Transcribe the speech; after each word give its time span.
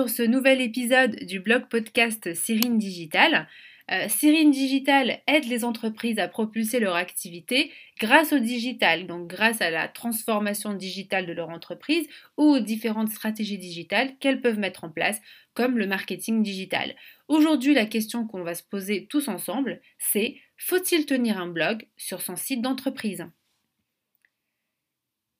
sur 0.00 0.08
ce 0.08 0.22
nouvel 0.22 0.62
épisode 0.62 1.14
du 1.26 1.40
blog 1.40 1.68
podcast 1.68 2.32
Cyrine 2.32 2.78
Digital. 2.78 3.46
Euh, 3.90 4.06
Digital 4.50 5.20
aide 5.26 5.44
les 5.44 5.62
entreprises 5.62 6.18
à 6.18 6.26
propulser 6.26 6.80
leur 6.80 6.94
activité 6.94 7.70
grâce 7.98 8.32
au 8.32 8.38
digital, 8.38 9.06
donc 9.06 9.28
grâce 9.28 9.60
à 9.60 9.68
la 9.68 9.88
transformation 9.88 10.72
digitale 10.72 11.26
de 11.26 11.34
leur 11.34 11.50
entreprise 11.50 12.08
ou 12.38 12.44
aux 12.44 12.60
différentes 12.60 13.10
stratégies 13.10 13.58
digitales 13.58 14.16
qu'elles 14.20 14.40
peuvent 14.40 14.58
mettre 14.58 14.84
en 14.84 14.88
place, 14.88 15.20
comme 15.52 15.76
le 15.76 15.86
marketing 15.86 16.42
digital. 16.42 16.96
Aujourd'hui, 17.28 17.74
la 17.74 17.84
question 17.84 18.26
qu'on 18.26 18.42
va 18.42 18.54
se 18.54 18.62
poser 18.62 19.04
tous 19.04 19.28
ensemble, 19.28 19.82
c'est 19.98 20.36
faut-il 20.56 21.04
tenir 21.04 21.38
un 21.38 21.48
blog 21.48 21.86
sur 21.98 22.22
son 22.22 22.36
site 22.36 22.62
d'entreprise? 22.62 23.26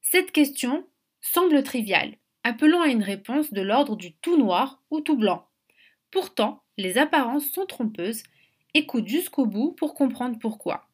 Cette 0.02 0.32
question 0.32 0.86
semble 1.22 1.62
triviale, 1.62 2.16
Appelons 2.42 2.80
à 2.80 2.88
une 2.88 3.02
réponse 3.02 3.52
de 3.52 3.60
l'ordre 3.60 3.96
du 3.96 4.12
tout 4.14 4.38
noir 4.38 4.80
ou 4.90 5.00
tout 5.00 5.16
blanc. 5.16 5.46
Pourtant, 6.10 6.62
les 6.78 6.96
apparences 6.96 7.50
sont 7.50 7.66
trompeuses. 7.66 8.22
Écoute 8.72 9.06
jusqu'au 9.06 9.44
bout 9.44 9.72
pour 9.72 9.94
comprendre 9.94 10.38
pourquoi. 10.38 10.86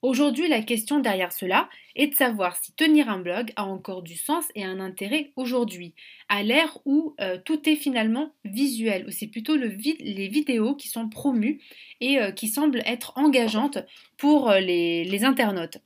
Aujourd'hui, 0.00 0.48
la 0.48 0.62
question 0.62 0.98
derrière 0.98 1.32
cela 1.32 1.68
est 1.94 2.08
de 2.08 2.14
savoir 2.14 2.56
si 2.56 2.72
tenir 2.72 3.08
un 3.08 3.20
blog 3.20 3.52
a 3.54 3.64
encore 3.64 4.02
du 4.02 4.16
sens 4.16 4.44
et 4.56 4.64
un 4.64 4.80
intérêt 4.80 5.30
aujourd'hui, 5.36 5.94
à 6.28 6.42
l'ère 6.42 6.78
où 6.84 7.14
euh, 7.20 7.38
tout 7.44 7.68
est 7.68 7.76
finalement 7.76 8.32
visuel, 8.44 9.06
où 9.06 9.10
c'est 9.12 9.28
plutôt 9.28 9.56
le 9.56 9.68
les 9.68 10.28
vidéos 10.28 10.74
qui 10.74 10.88
sont 10.88 11.08
promues 11.08 11.60
et 12.00 12.18
euh, 12.18 12.32
qui 12.32 12.48
semblent 12.48 12.82
être 12.84 13.12
engageantes 13.16 13.78
pour 14.16 14.50
euh, 14.50 14.58
les 14.58 15.24
internautes. 15.24 15.78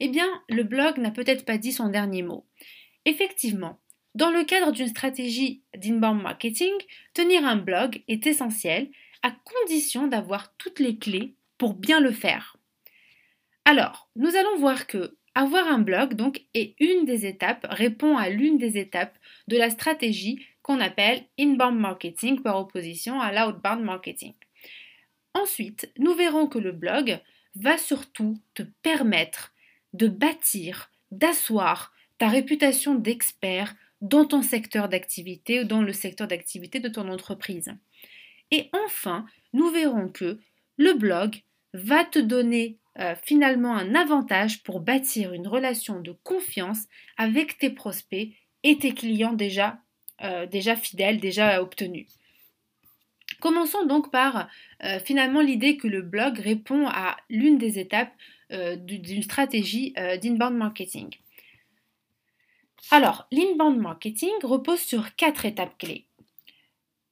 Eh 0.00 0.08
bien, 0.08 0.28
le 0.50 0.64
blog 0.64 0.98
n'a 0.98 1.10
peut-être 1.10 1.46
pas 1.46 1.56
dit 1.56 1.72
son 1.72 1.88
dernier 1.88 2.22
mot. 2.22 2.44
Effectivement, 3.04 3.78
dans 4.14 4.30
le 4.30 4.44
cadre 4.44 4.72
d'une 4.72 4.88
stratégie 4.88 5.62
d'inbound 5.76 6.22
marketing, 6.22 6.72
tenir 7.14 7.44
un 7.46 7.56
blog 7.56 8.02
est 8.08 8.26
essentiel 8.26 8.88
à 9.22 9.30
condition 9.30 10.06
d'avoir 10.06 10.54
toutes 10.56 10.80
les 10.80 10.96
clés 10.96 11.34
pour 11.58 11.74
bien 11.74 12.00
le 12.00 12.12
faire. 12.12 12.56
Alors, 13.64 14.08
nous 14.16 14.34
allons 14.36 14.58
voir 14.58 14.86
que 14.86 15.16
avoir 15.34 15.66
un 15.66 15.78
blog 15.78 16.14
donc 16.14 16.42
est 16.52 16.74
une 16.78 17.06
des 17.06 17.24
étapes, 17.24 17.66
répond 17.70 18.16
à 18.16 18.28
l'une 18.28 18.58
des 18.58 18.76
étapes 18.76 19.16
de 19.48 19.56
la 19.56 19.70
stratégie 19.70 20.44
qu'on 20.60 20.80
appelle 20.80 21.24
inbound 21.38 21.78
marketing 21.78 22.42
par 22.42 22.58
opposition 22.58 23.20
à 23.20 23.32
l'outbound 23.32 23.82
marketing. 23.82 24.34
Ensuite, 25.34 25.90
nous 25.98 26.14
verrons 26.14 26.46
que 26.46 26.58
le 26.58 26.72
blog 26.72 27.18
va 27.54 27.78
surtout 27.78 28.38
te 28.54 28.62
permettre 28.82 29.52
de 29.94 30.08
bâtir, 30.08 30.90
d'asseoir 31.10 31.92
ta 32.18 32.28
réputation 32.28 32.94
d'expert 32.94 33.74
dans 34.02 34.26
ton 34.26 34.42
secteur 34.42 34.88
d'activité 34.88 35.60
ou 35.60 35.64
dans 35.64 35.80
le 35.80 35.92
secteur 35.92 36.28
d'activité 36.28 36.80
de 36.80 36.88
ton 36.88 37.08
entreprise. 37.08 37.72
Et 38.50 38.68
enfin, 38.84 39.24
nous 39.52 39.70
verrons 39.70 40.08
que 40.08 40.38
le 40.76 40.92
blog 40.92 41.42
va 41.72 42.04
te 42.04 42.18
donner 42.18 42.78
euh, 42.98 43.14
finalement 43.22 43.74
un 43.74 43.94
avantage 43.94 44.62
pour 44.62 44.80
bâtir 44.80 45.32
une 45.32 45.48
relation 45.48 46.00
de 46.00 46.12
confiance 46.24 46.84
avec 47.16 47.56
tes 47.56 47.70
prospects 47.70 48.28
et 48.64 48.76
tes 48.76 48.92
clients 48.92 49.32
déjà, 49.32 49.78
euh, 50.22 50.46
déjà 50.46 50.76
fidèles, 50.76 51.18
déjà 51.18 51.62
obtenus. 51.62 52.06
Commençons 53.40 53.86
donc 53.86 54.10
par 54.10 54.48
euh, 54.84 54.98
finalement 55.00 55.40
l'idée 55.40 55.78
que 55.78 55.88
le 55.88 56.02
blog 56.02 56.38
répond 56.38 56.86
à 56.88 57.16
l'une 57.30 57.58
des 57.58 57.78
étapes 57.78 58.12
d'une 58.50 59.22
stratégie 59.22 59.94
d'inbound 60.22 60.54
marketing. 60.54 61.08
Alors, 62.90 63.26
l'inbound 63.30 63.78
marketing 63.78 64.32
repose 64.42 64.80
sur 64.80 65.14
quatre 65.14 65.44
étapes 65.46 65.78
clés. 65.78 66.06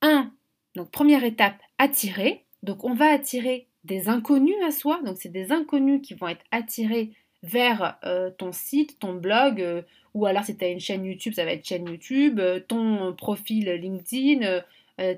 1. 0.03 0.33
Donc, 0.75 0.91
première 0.91 1.25
étape, 1.25 1.61
attirer. 1.79 2.45
Donc, 2.63 2.85
on 2.85 2.95
va 2.95 3.07
attirer 3.07 3.67
des 3.85 4.09
inconnus 4.09 4.57
à 4.67 4.71
soi. 4.71 5.01
Donc, 5.05 5.17
c'est 5.19 5.31
des 5.31 5.53
inconnus 5.53 6.01
qui 6.03 6.15
vont 6.15 6.29
être 6.29 6.45
attirés 6.51 7.13
vers 7.43 7.99
euh, 8.05 8.31
ton 8.31 8.53
site, 8.53 8.99
ton 8.99 9.15
blog, 9.15 9.61
euh, 9.63 9.83
ou 10.13 10.27
alors 10.27 10.45
si 10.45 10.57
tu 10.57 10.65
as 10.65 10.69
une 10.69 10.81
chaîne 10.81 11.05
YouTube, 11.05 11.33
ça 11.35 11.45
va 11.45 11.53
être 11.53 11.67
chaîne 11.67 11.89
YouTube, 11.89 12.39
euh, 12.39 12.61
ton 12.61 13.15
profil 13.15 13.71
LinkedIn, 13.71 14.63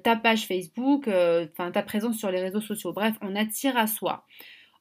ta 0.04 0.14
page 0.14 0.46
Facebook, 0.46 1.08
enfin 1.08 1.72
ta 1.72 1.82
présence 1.82 2.16
sur 2.16 2.30
les 2.30 2.40
réseaux 2.40 2.60
sociaux. 2.60 2.92
Bref, 2.92 3.16
on 3.20 3.34
attire 3.34 3.76
à 3.76 3.88
soi. 3.88 4.24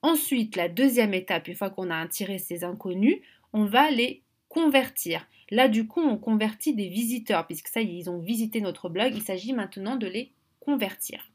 Ensuite, 0.03 0.55
la 0.55 0.69
deuxième 0.69 1.15
étape, 1.15 1.47
une 1.47 1.55
fois 1.55 1.71
qu'on 1.71 1.89
a 1.89 1.97
attiré 1.97 2.37
ces 2.37 2.63
inconnus, 2.63 3.17
on 3.51 3.65
va 3.65 3.89
les 3.89 4.21
convertir. 4.47 5.25
Là, 5.51 5.67
du 5.67 5.85
coup, 5.85 6.01
on 6.01 6.17
convertit 6.17 6.73
des 6.73 6.88
visiteurs, 6.88 7.45
puisque 7.45 7.67
ça, 7.67 7.81
ils 7.81 8.09
ont 8.09 8.19
visité 8.19 8.62
notre 8.62 8.88
blog. 8.88 9.12
Il 9.13 9.22
s'agit 9.22 9.53
maintenant 9.53 9.97
de 9.97 10.07
les 10.07 10.31
convertir. 10.62 11.29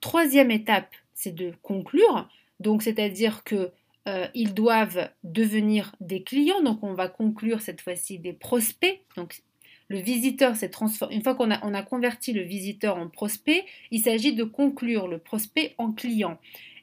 Troisième 0.00 0.50
étape, 0.50 0.94
c'est 1.14 1.34
de 1.34 1.52
conclure. 1.62 2.28
Donc, 2.60 2.82
c'est-à-dire 2.82 3.42
que 3.42 3.72
euh, 4.08 4.26
ils 4.34 4.52
doivent 4.52 5.10
devenir 5.24 5.96
des 6.00 6.22
clients. 6.22 6.62
Donc, 6.62 6.82
on 6.82 6.92
va 6.92 7.08
conclure 7.08 7.62
cette 7.62 7.80
fois-ci 7.80 8.18
des 8.18 8.34
prospects. 8.34 9.00
Donc, 9.16 9.42
le 9.88 9.98
visiteur 9.98 10.54
s'est 10.54 10.68
transformé. 10.68 11.16
Une 11.16 11.22
fois 11.22 11.34
qu'on 11.34 11.50
a, 11.50 11.56
a 11.56 11.82
converti 11.82 12.32
le 12.32 12.42
visiteur 12.42 12.96
en 12.96 13.08
prospect, 13.08 13.64
il 13.90 14.00
s'agit 14.00 14.34
de 14.34 14.44
conclure 14.44 15.08
le 15.08 15.18
prospect 15.18 15.74
en 15.78 15.92
client. 15.92 16.38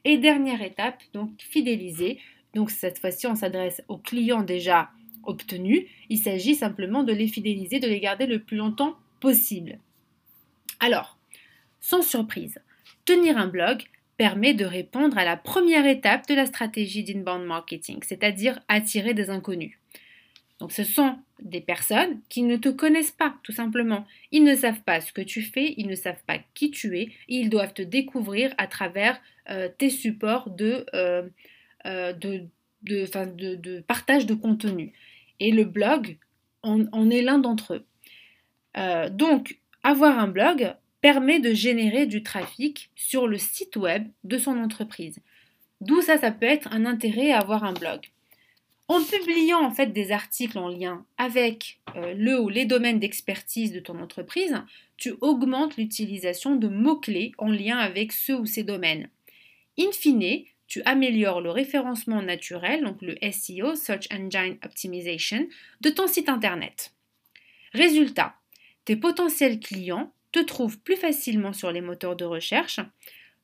Et 0.06 0.18
dernière 0.18 0.62
étape, 0.62 1.02
donc 1.14 1.30
fidéliser. 1.38 2.20
Donc, 2.56 2.72
cette 2.72 2.98
fois-ci, 2.98 3.28
on 3.28 3.36
s'adresse 3.36 3.84
aux 3.88 3.98
clients 3.98 4.42
déjà 4.42 4.90
obtenus, 5.28 5.86
il 6.10 6.18
s'agit 6.18 6.56
simplement 6.56 7.04
de 7.04 7.14
les 7.14 7.28
fidéliser, 7.28 7.80
de 7.80 7.88
les 7.88 8.00
garder 8.00 8.26
le 8.26 8.40
plus 8.40 8.58
longtemps 8.58 8.98
possible. 9.20 9.80
Alors, 10.80 11.18
sans 11.80 12.02
surprise, 12.02 12.60
tenir 13.06 13.38
un 13.38 13.48
blog 13.48 13.84
permet 14.18 14.54
de 14.54 14.66
répondre 14.66 15.18
à 15.18 15.26
la 15.26 15.38
première 15.38 15.86
étape 15.86 16.28
de 16.28 16.34
la 16.34 16.48
stratégie 16.48 17.04
d'inbound 17.04 17.46
marketing, 17.46 18.00
c'est-à-dire 18.04 18.60
attirer 18.68 19.14
des 19.14 19.30
inconnus. 19.30 19.78
Donc 20.60 20.72
ce 20.72 20.84
sont 20.84 21.18
des 21.40 21.62
personnes 21.62 22.20
qui 22.30 22.42
ne 22.42 22.58
te 22.58 22.70
connaissent 22.70 23.12
pas, 23.12 23.36
tout 23.44 23.52
simplement. 23.52 24.08
Ils 24.32 24.44
ne 24.44 24.56
savent 24.56 24.82
pas 24.82 25.02
ce 25.02 25.14
que 25.14 25.22
tu 25.22 25.44
fais, 25.44 25.76
ils 25.78 25.88
ne 25.88 25.96
savent 25.96 26.24
pas 26.26 26.40
qui 26.56 26.72
tu 26.72 26.98
es, 26.98 27.04
et 27.04 27.36
ils 27.36 27.50
doivent 27.50 27.74
te 27.74 27.84
découvrir 27.84 28.54
à 28.58 28.66
travers 28.66 29.22
euh, 29.50 29.70
tes 29.78 29.92
supports 29.92 30.50
de, 30.50 30.86
euh, 30.96 31.24
euh, 31.86 32.14
de, 32.14 33.82
partage 33.82 34.26
de 34.26 34.34
contenu. 34.34 34.94
Et 35.40 35.52
le 35.52 35.66
blog 35.66 36.18
en, 36.64 37.10
est 37.10 37.22
l'un 37.22 37.40
d'entre 37.40 37.76
eux. 37.76 37.86
Euh, 38.78 39.10
donc, 39.10 39.60
avoir 39.84 40.20
un 40.20 40.28
blog 40.28 40.74
permet 41.02 41.40
de 41.40 41.54
générer 41.54 42.06
du 42.06 42.24
trafic 42.24 42.90
sur 42.96 43.28
le 43.28 43.38
site 43.38 43.76
web 43.76 44.08
de 44.24 44.38
son 44.38 44.58
entreprise. 44.58 45.20
D'où 45.82 46.02
ça, 46.02 46.18
ça 46.18 46.32
peut 46.32 46.48
être 46.48 46.68
un 46.72 46.86
intérêt 46.86 47.32
à 47.32 47.40
avoir 47.40 47.64
un 47.64 47.74
blog. 47.74 48.02
En 48.90 49.04
publiant 49.04 49.62
en 49.62 49.72
fait 49.72 49.88
des 49.88 50.12
articles 50.12 50.58
en 50.58 50.70
lien 50.70 51.06
avec 51.18 51.82
euh, 51.96 52.14
le 52.14 52.40
ou 52.40 52.48
les 52.48 52.66
domaines 52.66 53.00
d'expertise 53.00 53.74
de 53.74 53.82
ton 53.82 54.00
entreprise, 54.00 54.64
tu 54.96 55.14
augmentes 55.20 55.76
l'utilisation 55.76 56.56
de 56.56 56.70
mots-clés 56.70 57.34
en 57.38 57.50
lien 57.50 57.78
avec 57.78 58.14
ceux 58.14 58.38
ou 58.38 58.46
ces 58.46 58.64
domaines. 58.64 59.10
In 59.78 59.92
fine, 59.92 60.46
tu 60.68 60.82
améliores 60.84 61.42
le 61.42 61.52
référencement 61.52 62.22
naturel, 62.22 62.84
donc 62.84 63.02
le 63.02 63.16
SEO, 63.32 63.76
Search 63.76 64.08
Engine 64.12 64.58
Optimization, 64.64 65.48
de 65.82 65.90
ton 65.90 66.08
site 66.08 66.30
internet. 66.30 66.94
Résultat, 67.74 68.36
tes 68.86 68.96
potentiels 68.96 69.60
clients 69.60 70.12
te 70.32 70.40
trouvent 70.40 70.80
plus 70.80 70.96
facilement 70.96 71.54
sur 71.54 71.72
les 71.72 71.82
moteurs 71.82 72.16
de 72.16 72.26
recherche. 72.26 72.80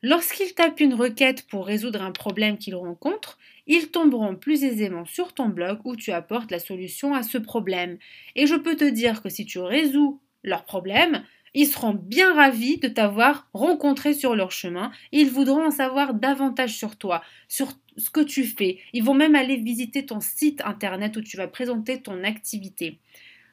Lorsqu'ils 0.02 0.54
tapent 0.54 0.82
une 0.82 0.94
requête 0.94 1.48
pour 1.48 1.66
résoudre 1.66 2.02
un 2.02 2.12
problème 2.12 2.58
qu'ils 2.58 2.76
rencontrent, 2.76 3.38
ils 3.68 3.90
tomberont 3.90 4.36
plus 4.36 4.64
aisément 4.66 5.06
sur 5.06 5.34
ton 5.34 5.48
blog 5.48 5.80
où 5.86 5.96
tu 5.96 6.12
apportes 6.12 6.52
la 6.52 6.60
solution 6.60 7.14
à 7.14 7.24
ce 7.24 7.38
problème. 7.38 7.98
Et 8.36 8.48
je 8.48 8.56
peux 8.56 8.76
te 8.76 8.84
dire 8.84 9.22
que 9.22 9.30
si 9.30 9.46
tu 9.46 9.60
résous 9.60 10.20
leur 10.44 10.66
problème, 10.66 11.24
ils 11.54 11.68
seront 11.68 11.94
bien 11.94 12.34
ravis 12.34 12.78
de 12.78 12.88
t'avoir 12.88 13.48
rencontré 13.54 14.14
sur 14.14 14.36
leur 14.36 14.52
chemin. 14.52 14.92
Ils 15.12 15.30
voudront 15.30 15.68
en 15.68 15.72
savoir 15.72 16.14
davantage 16.14 16.76
sur 16.76 16.96
toi, 16.98 17.22
sur 17.48 17.74
ce 17.98 18.10
que 18.10 18.22
tu 18.22 18.44
fais. 18.44 18.80
Ils 18.94 19.04
vont 19.04 19.14
même 19.14 19.36
aller 19.36 19.58
visiter 19.58 20.06
ton 20.06 20.20
site 20.20 20.62
internet 20.66 21.16
où 21.18 21.22
tu 21.22 21.38
vas 21.38 21.48
présenter 21.48 22.02
ton 22.02 22.24
activité. 22.24 23.00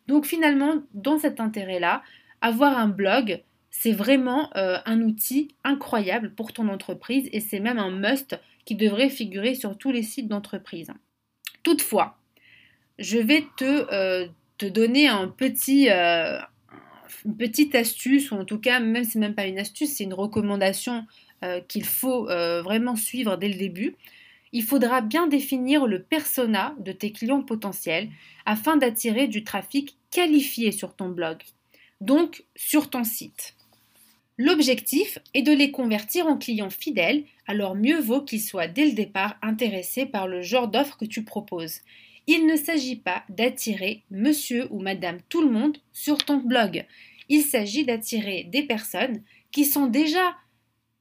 Donc 0.07 0.27
finalement, 0.27 0.83
dans 0.95 1.19
cet 1.19 1.41
intérêt-là, 1.41 2.03
avoir 2.41 2.79
un 2.79 2.89
blog, 2.89 3.43
c'est 3.71 3.93
vraiment 3.93 4.51
euh, 4.57 4.79
un 4.85 5.03
outil 5.03 5.55
incroyable 5.63 6.35
pour 6.35 6.53
ton 6.53 6.69
entreprise 6.69 7.29
et 7.33 7.41
c'est 7.41 7.61
même 7.61 7.79
un 7.79 7.91
must 7.91 8.39
qui 8.65 8.75
devrait 8.75 9.11
figurer 9.11 9.55
sur 9.55 9.79
tous 9.79 9.93
les 9.93 10.03
sites 10.03 10.29
d'entreprise. 10.29 10.91
Toutefois, 11.63 12.19
je 12.99 13.19
vais 13.19 13.47
te, 13.57 13.87
euh, 13.93 14.27
donner 14.61 15.09
un 15.09 15.29
petit, 15.29 15.89
euh, 15.91 16.39
une 17.25 17.37
petite 17.37 17.75
astuce, 17.75 18.31
ou 18.31 18.37
en 18.37 18.45
tout 18.45 18.59
cas, 18.59 18.81
même 18.81 19.05
si 19.05 19.13
c'est 19.13 19.19
même 19.19 19.35
pas 19.35 19.47
une 19.47 19.59
astuce, 19.59 19.95
c'est 19.97 20.05
une 20.05 20.15
recommandation 20.15 21.07
euh, 21.45 21.61
qu'il 21.69 21.85
faut 21.85 22.29
euh, 22.29 22.63
vraiment 22.63 22.97
suivre 22.97 23.37
dès 23.37 23.49
le 23.49 23.55
début. 23.55 23.97
Il 24.53 24.65
faudra 24.65 25.01
bien 25.01 25.27
définir 25.27 25.87
le 25.87 26.03
persona 26.03 26.75
de 26.81 26.93
tes 26.93 27.13
clients 27.13 27.43
potentiels 27.43 28.09
afin 28.47 28.77
d'attirer 28.77 29.29
du 29.29 29.45
trafic 29.45 29.97
qualifié 30.11 30.73
sur 30.73 30.95
ton 30.95 31.09
blog. 31.09 31.39
donc 32.01 32.45
sur 32.57 32.91
ton 32.91 33.05
site. 33.05 33.55
L'objectif 34.39 35.19
est 35.35 35.43
de 35.43 35.53
les 35.53 35.71
convertir 35.71 36.27
en 36.27 36.39
clients 36.39 36.71
fidèles, 36.71 37.25
alors 37.47 37.75
mieux 37.75 38.01
vaut 38.01 38.23
qu'ils 38.23 38.41
soient 38.41 38.69
dès 38.69 38.87
le 38.87 38.93
départ 38.93 39.37
intéressés 39.43 40.07
par 40.07 40.27
le 40.27 40.41
genre 40.41 40.69
d'offre 40.69 40.97
que 40.97 41.05
tu 41.05 41.25
proposes. 41.25 41.81
Il 42.33 42.47
ne 42.47 42.55
s'agit 42.55 42.95
pas 42.95 43.25
d'attirer 43.29 44.05
monsieur 44.13 44.69
ou 44.71 44.79
madame 44.79 45.19
tout 45.29 45.43
le 45.43 45.51
monde 45.51 45.79
sur 45.93 46.17
ton 46.19 46.37
blog. 46.37 46.87
Il 47.29 47.43
s'agit 47.43 47.85
d'attirer 47.85 48.45
des 48.45 48.63
personnes 48.63 49.25
qui 49.51 49.65
sont 49.65 49.89
déjà 49.89 50.37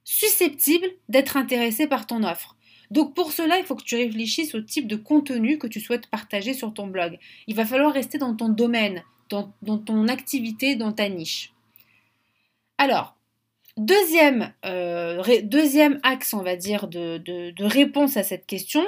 susceptibles 0.02 0.88
d'être 1.08 1.36
intéressées 1.36 1.86
par 1.86 2.08
ton 2.08 2.24
offre. 2.24 2.56
Donc 2.90 3.14
pour 3.14 3.30
cela, 3.30 3.60
il 3.60 3.64
faut 3.64 3.76
que 3.76 3.84
tu 3.84 3.94
réfléchisses 3.94 4.56
au 4.56 4.60
type 4.60 4.88
de 4.88 4.96
contenu 4.96 5.56
que 5.56 5.68
tu 5.68 5.78
souhaites 5.78 6.08
partager 6.08 6.52
sur 6.52 6.74
ton 6.74 6.88
blog. 6.88 7.16
Il 7.46 7.54
va 7.54 7.64
falloir 7.64 7.92
rester 7.92 8.18
dans 8.18 8.34
ton 8.34 8.48
domaine, 8.48 9.04
dans, 9.28 9.52
ton 9.78 10.08
activité, 10.08 10.74
dans 10.74 10.90
ta 10.90 11.08
niche. 11.08 11.52
Alors, 12.76 13.14
deuxième, 13.76 14.52
euh, 14.64 15.22
deuxième 15.44 16.00
axe, 16.02 16.34
on 16.34 16.42
va 16.42 16.56
dire, 16.56 16.88
de, 16.88 17.18
de 17.18 17.64
réponse 17.64 18.16
à 18.16 18.24
cette 18.24 18.46
question, 18.46 18.84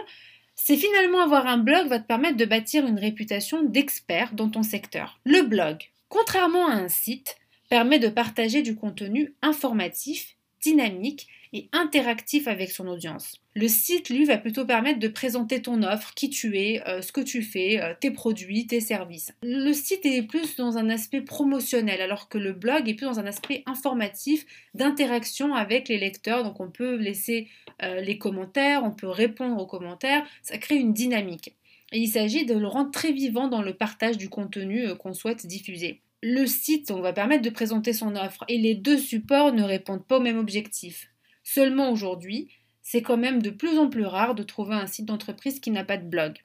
c'est 0.54 0.76
finalement 0.76 1.20
avoir 1.20 1.46
un 1.46 1.58
blog 1.58 1.88
va 1.88 1.99
te 1.99 2.06
permettre 2.06 2.37
de 2.37 2.44
bâtir 2.44 2.87
une 2.87 2.99
réputation 2.99 3.62
d'expert 3.62 4.32
dans 4.34 4.49
ton 4.49 4.62
secteur. 4.62 5.19
Le 5.25 5.43
blog, 5.43 5.90
contrairement 6.08 6.69
à 6.69 6.75
un 6.75 6.88
site, 6.88 7.37
permet 7.69 7.99
de 7.99 8.08
partager 8.08 8.62
du 8.62 8.76
contenu 8.76 9.34
informatif, 9.43 10.37
dynamique 10.60 11.28
et 11.52 11.69
interactif 11.72 12.49
avec 12.49 12.70
son 12.70 12.88
audience. 12.88 13.43
Le 13.54 13.69
site, 13.69 14.08
lui, 14.08 14.25
va 14.25 14.38
plutôt 14.38 14.64
permettre 14.64 14.99
de 14.99 15.08
présenter 15.08 15.60
ton 15.60 15.82
offre, 15.82 16.14
qui 16.14 16.31
tu 16.31 16.56
es, 16.58 16.82
euh, 16.88 17.02
ce 17.02 17.12
que 17.12 17.20
tu 17.20 17.43
fais, 17.43 17.82
euh, 17.82 17.93
tes 17.99 18.10
produits, 18.10 18.66
tes 18.66 18.81
services. 18.81 19.32
Le 19.43 19.72
site 19.75 20.06
est 20.06 20.22
plus 20.22 20.56
dans 20.56 20.78
un 20.78 20.88
aspect 20.88 21.20
promotionnel, 21.20 22.00
alors 22.00 22.31
que 22.31 22.38
le 22.38 22.52
blog 22.54 22.88
est 22.88 22.94
plus 22.94 23.04
dans 23.04 23.20
un 23.20 23.26
aspect 23.26 23.62
informatif, 23.66 24.46
d'interaction 24.75 25.54
avec 25.54 25.88
les 25.88 25.99
lecteurs. 25.99 26.44
Donc 26.44 26.60
on 26.60 26.70
peut 26.70 26.96
laisser 26.96 27.49
euh, 27.82 28.00
les 28.00 28.16
commentaires, 28.16 28.84
on 28.84 28.90
peut 28.90 29.08
répondre 29.08 29.60
aux 29.60 29.66
commentaires, 29.66 30.26
ça 30.43 30.56
crée 30.56 30.76
une 30.76 30.94
dynamique. 30.94 31.55
Et 31.93 31.98
il 31.98 32.08
s'agit 32.08 32.46
de 32.46 32.55
le 32.55 32.66
rendre 32.66 32.90
très 32.90 33.12
vivant 33.12 33.48
dans 33.48 33.60
le 33.60 33.75
partage 33.75 34.16
du 34.16 34.31
contenu 34.31 34.94
qu'on 34.96 35.12
souhaite 35.12 35.46
diffuser. 35.46 36.00
Le 36.22 36.46
site 36.46 36.90
on 36.90 37.02
va 37.02 37.12
permettre 37.12 37.43
de 37.43 37.50
présenter 37.50 37.93
son 37.93 38.16
offre 38.16 38.44
et 38.48 38.56
les 38.56 38.75
deux 38.75 38.96
supports 38.96 39.52
ne 39.52 39.62
répondent 39.62 40.06
pas 40.06 40.16
au 40.16 40.22
même 40.22 40.38
objectif. 40.38 41.12
Seulement 41.43 41.91
aujourd'hui, 41.91 42.49
c'est 42.83 43.03
quand 43.03 43.17
même 43.17 43.43
de 43.43 43.50
plus 43.50 43.79
en 43.79 43.89
plus 43.89 44.05
rare 44.05 44.35
de 44.35 44.43
trouver 44.43 44.75
un 44.75 44.87
site 44.87 45.06
d'entreprise 45.06 45.61
qui 45.61 45.71
n'a 45.71 45.85
pas 45.85 45.97
de 45.97 46.06
blog. 46.06 46.39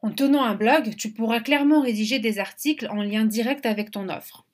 En 0.00 0.10
tenant 0.10 0.44
un 0.44 0.54
blog, 0.54 0.96
tu 0.96 1.12
pourras 1.12 1.40
clairement 1.40 1.80
rédiger 1.80 2.18
des 2.18 2.38
articles 2.38 2.86
en 2.90 3.02
lien 3.02 3.24
direct 3.24 3.64
avec 3.66 3.90
ton 3.90 4.08
offre. 4.08 4.44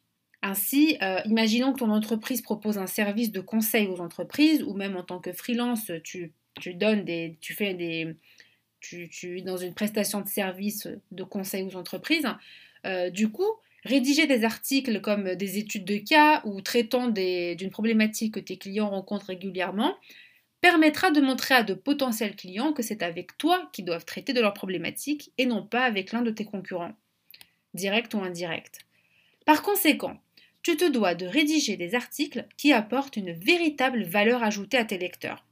Ainsi, 0.42 0.96
euh, 1.02 1.20
imaginons 1.24 1.72
que 1.72 1.80
ton 1.80 1.90
entreprise 1.90 2.40
propose 2.40 2.78
un 2.78 2.86
service 2.86 3.30
de 3.30 3.40
conseil 3.40 3.88
aux 3.88 4.00
entreprises, 4.00 4.62
ou 4.62 4.74
même 4.74 4.96
en 4.96 5.02
tant 5.02 5.18
que 5.18 5.32
freelance, 5.32 5.90
tu, 6.02 6.32
donnes 6.74 7.04
des, 7.04 7.36
fais 7.42 7.74
des, 7.74 8.16
tu, 8.80 9.10
es 9.38 9.42
dans 9.42 9.58
une 9.58 9.74
prestation 9.74 10.20
de 10.20 10.28
service 10.28 10.88
de 11.10 11.24
conseil 11.24 11.64
aux 11.64 11.76
entreprises. 11.76 12.26
Euh, 12.86 13.10
du 13.10 13.28
coup, 13.30 13.50
Rédiger 13.84 14.26
des 14.26 14.44
articles 14.44 15.00
comme 15.00 15.34
des 15.34 15.58
études 15.58 15.84
de 15.84 15.96
cas 15.96 16.42
ou 16.44 16.60
traitant 16.60 17.08
d'une 17.08 17.70
problématique 17.70 18.34
que 18.34 18.40
tes 18.40 18.58
clients 18.58 18.90
rencontrent 18.90 19.26
régulièrement 19.26 19.96
permettra 20.60 21.10
de 21.10 21.20
montrer 21.22 21.54
à 21.54 21.62
de 21.62 21.72
potentiels 21.72 22.36
clients 22.36 22.74
que 22.74 22.82
c'est 22.82 23.02
avec 23.02 23.38
toi 23.38 23.70
qu'ils 23.72 23.86
doivent 23.86 24.04
traiter 24.04 24.34
de 24.34 24.40
leurs 24.40 24.52
problématiques 24.52 25.32
et 25.38 25.46
non 25.46 25.64
pas 25.64 25.84
avec 25.84 26.12
l'un 26.12 26.20
de 26.20 26.30
tes 26.30 26.44
concurrents, 26.44 26.92
direct 27.72 28.12
ou 28.12 28.18
indirect. 28.18 28.80
Par 29.46 29.62
conséquent, 29.62 30.20
tu 30.62 30.76
te 30.76 30.88
dois 30.90 31.14
de 31.14 31.26
rédiger 31.26 31.78
des 31.78 31.94
articles 31.94 32.46
qui 32.58 32.72
apportent 32.72 33.16
une 33.16 33.32
véritable 33.32 34.02
valeur 34.02 34.42
ajoutée 34.42 34.76
à 34.76 34.84
tes 34.84 34.98
lecteurs. 34.98 35.46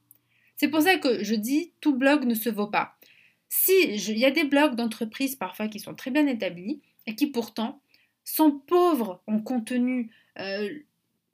C'est 0.56 0.68
pour 0.68 0.82
ça 0.82 0.98
que 0.98 1.24
je 1.24 1.34
dis 1.34 1.72
tout 1.80 1.96
blog 1.96 2.24
ne 2.24 2.34
se 2.34 2.50
vaut 2.50 2.66
pas. 2.66 2.98
Si 3.48 3.72
il 3.84 4.18
y 4.18 4.26
a 4.26 4.30
des 4.30 4.44
blogs 4.44 4.74
d'entreprises 4.74 5.36
parfois 5.36 5.68
qui 5.68 5.80
sont 5.80 5.94
très 5.94 6.10
bien 6.10 6.26
établis 6.26 6.82
et 7.06 7.14
qui 7.14 7.28
pourtant 7.28 7.80
sont 8.34 8.52
pauvres 8.52 9.22
en 9.26 9.40
contenu. 9.40 10.10
Euh, 10.38 10.68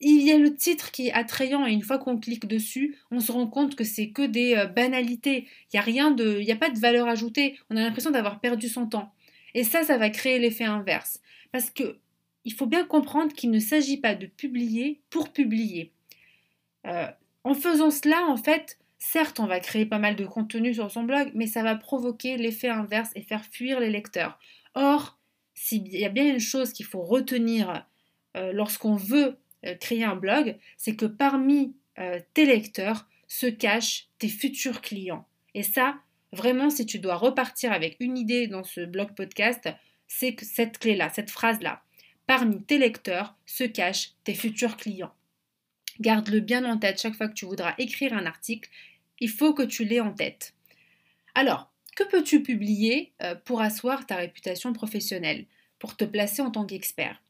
il 0.01 0.23
y 0.23 0.33
a 0.33 0.39
le 0.39 0.55
titre 0.55 0.91
qui 0.91 1.09
est 1.09 1.13
attrayant 1.13 1.67
et 1.67 1.73
une 1.73 1.83
fois 1.83 1.99
qu'on 1.99 2.19
clique 2.19 2.47
dessus, 2.47 2.97
on 3.11 3.21
se 3.21 3.33
rend 3.33 3.47
compte 3.47 3.75
que 3.75 3.85
c'est 3.85 4.11
que 4.11 4.23
des 4.23 4.55
euh, 4.55 4.67
banalités. 4.67 5.47
Il 5.73 5.77
n'y 5.77 5.81
a 5.81 5.83
rien 5.83 6.11
de, 6.11 6.39
il 6.41 6.51
a 6.51 6.57
pas 6.57 6.71
de 6.71 6.79
valeur 6.79 7.09
ajoutée. 7.09 7.59
On 7.71 7.77
a 7.77 7.81
l'impression 7.81 8.11
d'avoir 8.11 8.41
perdu 8.41 8.69
son 8.69 8.87
temps. 8.87 9.13
Et 9.55 9.65
ça, 9.65 9.83
ça 9.85 9.99
va 9.99 10.11
créer 10.11 10.39
l'effet 10.39 10.65
inverse. 10.65 11.21
Parce 11.53 11.71
que 11.71 11.99
il 12.45 12.53
faut 12.53 12.67
bien 12.67 12.85
comprendre 12.85 13.33
qu'il 13.33 13.51
ne 13.51 13.59
s'agit 13.59 13.97
pas 13.97 14.15
de 14.15 14.27
publier 14.27 15.01
pour 15.09 15.33
publier. 15.33 15.93
Euh, 16.87 17.07
en 17.43 17.55
faisant 17.55 17.91
cela, 17.91 18.27
en 18.27 18.37
fait, 18.37 18.79
certes, 18.99 19.41
on 19.41 19.47
va 19.47 19.61
créer 19.61 19.87
pas 19.87 19.99
mal 19.99 20.17
de 20.17 20.27
contenu 20.27 20.75
sur 20.75 20.91
son 20.91 21.05
blog, 21.05 21.31
mais 21.35 21.47
ça 21.47 21.63
va 21.63 21.75
provoquer 21.75 22.37
l'effet 22.37 22.69
inverse 22.69 23.11
et 23.15 23.23
faire 23.23 23.45
fuir 23.45 23.81
les 23.81 23.91
lecteurs. 23.91 24.39
Or, 24.75 25.19
s'il 25.55 25.89
y 25.89 26.05
a 26.05 26.09
bien 26.09 26.27
une 26.27 26.41
chose 26.41 26.73
qu'il 26.73 26.87
faut 26.87 27.03
retenir 27.03 27.87
euh, 28.37 28.53
lorsqu'on 28.53 28.97
veut 28.97 29.39
euh, 29.65 29.75
créer 29.77 30.05
un 30.05 30.17
blog, 30.17 30.57
c'est 30.77 30.97
que 30.97 31.07
parmi 31.07 31.75
euh, 31.99 32.21
tes 32.35 32.45
lecteurs 32.45 33.09
se 33.29 33.47
cachent 33.47 34.09
tes 34.19 34.29
futurs 34.29 34.81
clients. 34.81 35.27
Et 35.55 35.63
ça, 35.63 35.97
vraiment, 36.33 36.71
si 36.71 36.85
tu 36.85 36.99
dois 36.99 37.17
repartir 37.17 37.73
avec 37.73 37.97
une 38.01 38.19
idée 38.19 38.49
dans 38.49 38.65
ce 38.65 38.85
blog 38.85 39.15
podcast, 39.15 39.69
c'est 40.09 40.39
cette 40.43 40.79
clé-là, 40.79 41.11
cette 41.11 41.31
phrase-là. 41.31 41.83
Parmi 42.27 42.63
tes 42.63 42.79
lecteurs 42.79 43.37
se 43.47 43.65
cachent 43.65 44.13
tes 44.25 44.35
futurs 44.35 44.77
clients. 44.77 45.15
Garde-le 46.01 46.41
bien 46.41 46.65
en 46.65 46.79
tête 46.79 47.01
chaque 47.01 47.15
fois 47.15 47.29
que 47.29 47.35
tu 47.35 47.45
voudras 47.45 47.75
écrire 47.79 48.15
un 48.15 48.27
article. 48.27 48.69
Il 49.21 49.31
faut 49.31 49.55
que 49.55 49.63
tu 49.63 49.85
l'aies 49.85 50.01
en 50.01 50.13
tête. 50.13 50.55
Alors, 51.35 51.71
que 51.95 52.05
peux-tu 52.05 52.43
publier 52.43 53.13
euh, 53.23 53.35
pour 53.35 53.61
asseoir 53.61 54.07
ta 54.07 54.17
réputation 54.17 54.73
professionnelle, 54.73 55.47
pour 55.79 55.97
te 55.97 56.05
placer 56.05 56.43
en 56.43 56.51
tant 56.51 56.65
qu'expert? 56.65 57.23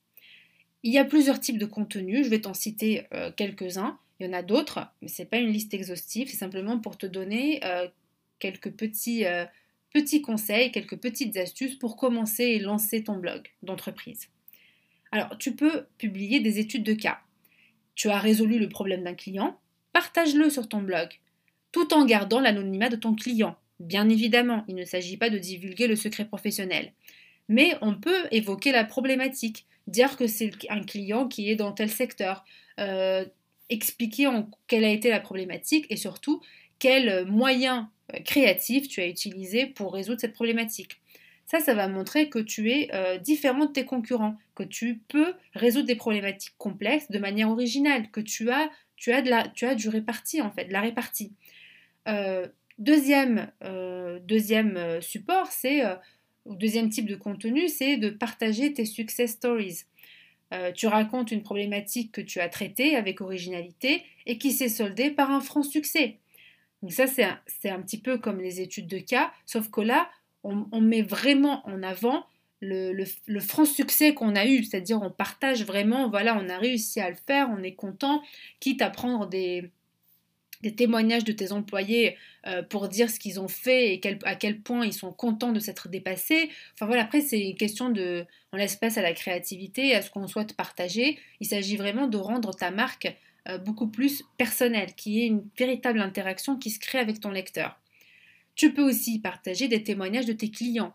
Il 0.83 0.93
y 0.93 0.99
a 0.99 1.05
plusieurs 1.05 1.41
types 1.41 1.59
de 1.59 1.67
contenus, 1.67 2.25
je 2.25 2.31
vais 2.31 2.43
t'en 2.43 2.55
citer 2.55 3.07
euh, 3.13 3.31
quelques-uns. 3.33 3.99
Il 4.21 4.27
y 4.27 4.29
en 4.29 4.33
a 4.33 4.43
d'autres, 4.43 4.87
mais 5.03 5.09
ce 5.09 5.23
n'est 5.23 5.29
pas 5.29 5.39
une 5.39 5.51
liste 5.51 5.75
exhaustive, 5.75 6.29
c'est 6.29 6.37
simplement 6.37 6.79
pour 6.79 6.97
te 6.97 7.07
donner 7.07 7.61
euh, 7.65 7.89
quelques 8.39 8.71
petits, 8.71 9.25
petits 9.91 10.23
conseils, 10.23 10.71
quelques 10.71 10.99
petites 10.99 11.37
astuces 11.37 11.75
pour 11.77 11.97
commencer 11.97 12.45
et 12.45 12.59
lancer 12.59 13.03
ton 13.03 13.17
blog 13.17 13.49
d'entreprise. 13.63 14.29
Alors, 15.11 15.37
tu 15.39 15.55
peux 15.55 15.87
publier 15.99 16.41
des 16.41 16.59
études 16.59 16.85
de 16.85 16.93
cas. 16.93 17.21
Tu 17.95 18.09
as 18.09 18.19
résolu 18.19 18.59
le 18.59 18.69
problème 18.69 19.05
d'un 19.05 19.15
client, 19.15 19.59
partage-le 19.93 20.51
sur 20.51 20.69
ton 20.69 20.83
blog, 20.83 21.09
tout 21.73 21.95
en 21.95 22.05
gardant 22.05 22.41
l'anonymat 22.41 22.89
de 22.89 22.97
ton 22.97 23.15
client. 23.15 23.57
Bien 23.81 24.09
évidemment, 24.09 24.65
il 24.69 24.75
ne 24.77 24.85
s'agit 24.85 25.17
pas 25.17 25.31
de 25.31 25.39
divulguer 25.39 25.87
le 25.87 25.97
secret 25.97 26.25
professionnel. 26.25 26.93
Mais 27.49 27.77
on 27.81 27.95
peut 27.95 28.27
évoquer 28.31 28.73
la 28.73 28.85
problématique, 28.85 29.67
dire 29.87 30.17
que 30.17 30.27
c'est 30.27 30.53
un 30.71 30.83
client 30.83 31.29
qui 31.29 31.51
est 31.51 31.57
dans 31.57 31.73
tel 31.73 31.91
secteur, 31.91 32.45
euh, 32.81 33.25
expliquer 33.69 34.27
en, 34.27 34.49
quelle 34.67 34.85
a 34.85 34.91
été 34.91 35.11
la 35.11 35.21
problématique 35.21 35.87
et 35.91 35.97
surtout 35.97 36.41
quels 36.79 37.27
moyens 37.27 37.87
euh, 38.15 38.21
créatifs 38.21 38.89
tu 38.89 39.01
as 39.01 39.09
utilisés 39.09 39.67
pour 39.67 39.93
résoudre 39.93 40.21
cette 40.21 40.35
problématique. 40.35 41.01
Ça, 41.47 41.61
ça 41.61 41.75
va 41.75 41.89
montrer 41.89 42.31
que 42.31 42.39
tu 42.39 42.71
es 42.71 42.89
euh, 42.95 43.19
différent 43.19 43.67
de 43.67 43.73
tes 43.73 43.85
concurrents, 43.85 44.37
que 44.55 44.63
tu 44.63 45.01
peux 45.09 45.35
résoudre 45.55 45.87
des 45.87 45.97
problématiques 45.97 46.55
complexes 46.57 47.11
de 47.11 47.19
manière 47.19 47.51
originale, 47.51 48.11
que 48.11 48.21
tu 48.21 48.51
as, 48.51 48.71
tu 48.97 49.13
as, 49.13 49.21
de 49.21 49.29
la, 49.29 49.49
tu 49.49 49.67
as 49.67 49.75
du 49.75 49.89
réparti 49.89 50.41
en 50.41 50.51
fait, 50.51 50.65
de 50.65 50.73
la 50.73 50.81
répartie. 50.81 51.33
Deuxième, 52.79 53.53
euh, 53.63 54.19
deuxième 54.21 54.77
euh, 54.77 55.01
support, 55.01 55.47
c'est, 55.47 55.85
euh, 55.85 55.95
deuxième 56.45 56.91
type 56.91 57.07
de 57.07 57.15
contenu, 57.15 57.69
c'est 57.69 57.97
de 57.97 58.11
partager 58.11 58.73
tes 58.73 58.85
success 58.85 59.33
stories. 59.33 59.85
tu 60.77 60.87
racontes 60.87 61.33
une 61.33 61.43
problématique 61.43 62.13
que 62.13 62.21
tu 62.21 62.39
as 62.39 62.49
traitée 62.49 62.95
avec 62.95 63.21
originalité 63.21 64.05
et 64.25 64.39
qui 64.39 64.53
s'est 64.53 64.69
soldée 64.69 65.11
par 65.11 65.33
un 65.33 65.41
franc 65.41 65.65
succès. 65.65 66.19
Donc 66.81 66.93
ça, 66.93 67.07
c'est 67.09 67.25
un, 67.25 67.41
un, 67.65 67.83
petit 67.83 67.99
peu 67.99 68.19
comme 68.19 68.41
les 68.41 68.61
études 68.61 68.87
de 68.87 68.99
cas, 68.99 69.33
sauf 69.47 69.69
que 69.69 69.81
là, 69.81 70.09
on, 70.45 70.81
met 70.81 71.03
vraiment 71.03 71.67
en 71.67 71.83
avant 71.83 72.27
le, 72.61 72.93
le 72.93 73.41
franc 73.41 73.65
succès 73.65 74.15
qu'on 74.15 74.37
a 74.37 74.47
eu, 74.47 74.63
c'est-à-dire 74.63 75.03
on 75.03 75.11
partage 75.11 75.65
vraiment, 75.65 76.09
voilà, 76.09 76.39
on 76.39 76.49
a 76.49 76.59
réussi 76.59 77.01
à 77.01 77.11
le 77.11 77.17
faire, 77.17 77.49
on 77.51 77.63
est 77.63 77.75
content, 77.75 78.23
quitte 78.61 78.83
à 78.83 78.91
prendre 78.91 79.27
des, 79.27 79.73
des 80.65 80.75
témoignages 80.75 81.25
de 81.25 81.33
tes 81.33 81.53
employés 81.53 82.17
euh, 82.47 82.63
pour 82.63 82.89
dire 82.89 83.11
ce 83.11 83.21
qu'ils 83.21 83.39
ont 83.39 83.49
fait 83.49 83.95
et 83.95 84.01
à 84.25 84.35
quel 84.35 84.61
point 84.61 84.87
ils 84.87 84.95
sont 84.95 85.13
contents 85.13 85.53
de 85.53 85.61
s'être 85.61 85.89
dépassés. 85.89 86.51
Enfin 86.73 86.87
voilà, 86.87 87.03
après 87.03 87.21
c'est 87.21 87.39
une 87.39 87.55
question 87.55 87.91
de, 87.91 88.25
on 88.53 88.57
laisse 88.57 88.77
place 88.77 88.97
à 88.97 89.03
la 89.03 89.13
créativité, 89.13 89.95
à 89.95 90.01
ce 90.01 90.11
qu'on 90.11 90.27
souhaite 90.27 90.57
partager. 90.57 91.19
Il 91.41 91.47
s'agit 91.47 91.77
vraiment 91.77 92.07
de 92.07 92.17
rendre 92.17 92.55
ta 92.55 92.71
marque 92.71 93.15
euh, 93.47 93.59
beaucoup 93.59 93.89
plus 93.89 94.25
personnelle, 94.39 94.95
qui 94.95 95.23
est 95.23 95.27
une 95.27 95.47
véritable 95.59 96.01
interaction 96.01 96.57
qui 96.57 96.71
se 96.71 96.81
crée 96.81 96.99
avec 96.99 97.21
ton 97.21 97.31
lecteur. 97.31 97.79
Tu 98.57 98.73
peux 98.73 98.83
aussi 98.83 99.19
partager 99.19 99.69
des 99.69 99.83
témoignages 99.83 100.27
de 100.27 100.33
tes 100.33 100.51
clients. 100.51 100.95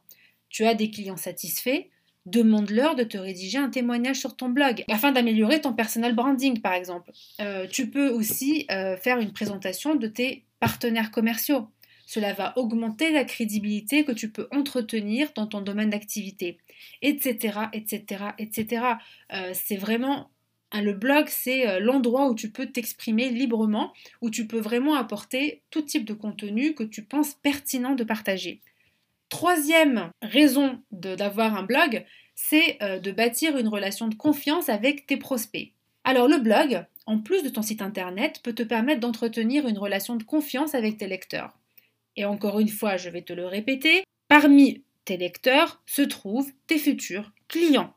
Tu 0.49 0.65
as 0.65 0.73
des 0.73 0.89
clients 0.89 1.17
satisfaits, 1.17 1.85
demande-leur 2.25 2.95
de 2.95 3.03
te 3.03 3.17
rédiger 3.17 3.57
un 3.57 3.69
témoignage 3.69 4.17
sur 4.17 4.35
ton 4.35 4.49
blog 4.49 4.83
afin 4.89 5.11
d'améliorer 5.11 5.61
ton 5.61 5.73
personal 5.73 6.13
branding 6.13 6.61
par 6.61 6.73
exemple. 6.73 7.11
Euh, 7.41 7.67
tu 7.67 7.89
peux 7.89 8.09
aussi 8.09 8.65
euh, 8.71 8.97
faire 8.97 9.19
une 9.19 9.31
présentation 9.31 9.95
de 9.95 10.07
tes 10.07 10.45
partenaires 10.59 11.11
commerciaux. 11.11 11.67
Cela 12.05 12.33
va 12.33 12.57
augmenter 12.57 13.11
la 13.11 13.23
crédibilité 13.23 14.03
que 14.03 14.11
tu 14.11 14.31
peux 14.31 14.47
entretenir 14.51 15.29
dans 15.35 15.45
ton 15.45 15.61
domaine 15.61 15.91
d'activité, 15.91 16.57
etc., 17.03 17.59
etc., 17.71 18.23
etc. 18.39 18.81
c'est 19.53 19.77
vraiment 19.77 20.31
hein, 20.71 20.81
le 20.81 20.93
blog, 20.93 21.27
c'est 21.27 21.69
euh, 21.69 21.79
l'endroit 21.79 22.27
où 22.27 22.33
tu 22.33 22.49
peux 22.49 22.65
t'exprimer 22.65 23.29
librement, 23.29 23.93
où 24.21 24.31
tu 24.31 24.47
peux 24.47 24.59
vraiment 24.59 24.95
apporter 24.95 25.61
tout 25.69 25.83
type 25.83 26.05
de 26.05 26.15
contenu 26.15 26.73
que 26.73 26.83
tu 26.83 27.03
penses 27.03 27.35
pertinent 27.35 27.93
de 27.93 28.03
partager. 28.03 28.59
Troisième 29.29 30.11
raison 30.21 30.81
d'avoir 30.91 31.55
un 31.55 31.63
blog, 31.63 32.05
c'est 32.35 32.77
euh, 32.81 32.99
de 32.99 33.11
bâtir 33.11 33.57
une 33.57 33.67
relation 33.67 34.07
de 34.07 34.15
confiance 34.15 34.69
avec 34.69 35.05
tes 35.05 35.17
prospects. 35.17 35.71
Alors 36.03 36.27
le 36.27 36.39
blog, 36.39 36.85
en 37.05 37.19
plus 37.19 37.43
de 37.43 37.49
ton 37.49 37.61
site 37.61 37.81
internet, 37.81 38.39
peut 38.43 38.53
te 38.53 38.63
permettre 38.63 39.01
d'entretenir 39.01 39.67
une 39.67 39.77
relation 39.77 40.15
de 40.15 40.23
confiance 40.23 40.73
avec 40.73 40.97
tes 40.97 41.07
lecteurs. 41.07 41.57
Et 42.15 42.25
encore 42.25 42.59
une 42.59 42.69
fois, 42.69 42.97
je 42.97 43.09
vais 43.09 43.21
te 43.21 43.33
le 43.33 43.45
répéter, 43.45 44.03
parmi 44.27 44.83
tes 45.05 45.17
lecteurs 45.17 45.81
se 45.85 46.01
trouvent 46.01 46.51
tes 46.67 46.79
futurs 46.79 47.31
clients. 47.47 47.93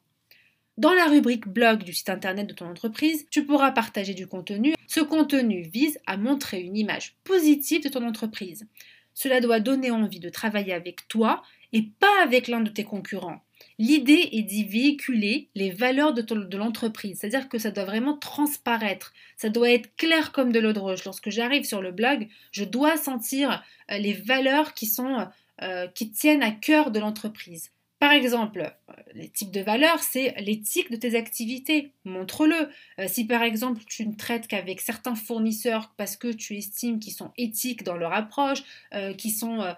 Dans 0.78 0.94
la 0.94 1.06
rubrique 1.06 1.48
blog 1.48 1.82
du 1.82 1.92
site 1.92 2.08
internet 2.08 2.46
de 2.46 2.54
ton 2.54 2.66
entreprise, 2.66 3.26
tu 3.30 3.44
pourras 3.44 3.72
partager 3.72 4.14
du 4.14 4.26
contenu. 4.26 4.74
Ce 4.86 5.00
contenu 5.00 5.62
vise 5.62 5.98
à 6.06 6.16
montrer 6.16 6.60
une 6.60 6.76
image 6.76 7.16
positive 7.24 7.82
de 7.82 7.88
ton 7.88 8.06
entreprise. 8.06 8.66
Cela 9.14 9.40
doit 9.40 9.60
donner 9.60 9.90
envie 9.90 10.20
de 10.20 10.28
travailler 10.28 10.72
avec 10.72 11.08
toi 11.08 11.42
et 11.72 11.82
pas 11.98 12.22
avec 12.22 12.48
l'un 12.48 12.60
de 12.60 12.70
tes 12.70 12.84
concurrents. 12.84 13.42
L'idée 13.78 14.28
est 14.32 14.42
d'y 14.42 14.64
véhiculer 14.64 15.48
les 15.54 15.70
valeurs 15.70 16.12
de, 16.12 16.56
l'entreprise, 16.56 17.18
c'est-à-dire 17.18 17.48
que 17.48 17.58
ça 17.58 17.70
doit 17.70 17.84
vraiment 17.84 18.16
transparaître, 18.16 19.12
ça 19.36 19.48
doit 19.48 19.70
être 19.70 19.94
clair 19.96 20.32
comme 20.32 20.52
de 20.52 20.60
l'eau 20.60 20.72
de 20.72 20.78
roche. 20.78 21.04
Lorsque 21.04 21.30
j'arrive 21.30 21.64
sur 21.64 21.80
le 21.80 21.92
blog, 21.92 22.28
je 22.50 22.64
dois 22.64 22.96
sentir 22.96 23.64
euh, 23.90 23.98
les 23.98 24.12
valeurs 24.12 24.74
qui 24.74 24.86
sont 24.86 25.26
euh, 25.62 25.86
qui 25.88 26.10
tiennent 26.10 26.42
à 26.42 26.50
cœur 26.50 26.90
de 26.90 26.98
l'entreprise. 26.98 27.70
Par 28.02 28.10
exemple, 28.10 28.62
euh, 28.88 28.92
les 29.14 29.28
types 29.28 29.52
de 29.52 29.60
valeurs, 29.60 30.02
c'est 30.02 30.34
l'éthique 30.40 30.90
de 30.90 30.96
tes 30.96 31.14
activités. 31.14 31.92
Montre-le. 32.04 32.68
Euh, 32.98 33.06
si 33.06 33.28
par 33.28 33.44
exemple 33.44 33.80
tu 33.86 34.04
ne 34.08 34.16
traites 34.16 34.48
qu'avec 34.48 34.80
certains 34.80 35.14
fournisseurs 35.14 35.94
parce 35.96 36.16
que 36.16 36.26
tu 36.26 36.56
estimes 36.56 36.98
qu'ils 36.98 37.12
sont 37.12 37.30
éthiques 37.38 37.84
dans 37.84 37.96
leur 37.96 38.12
approche, 38.12 38.64
euh, 38.92 39.14
qui, 39.14 39.30
sont, 39.30 39.76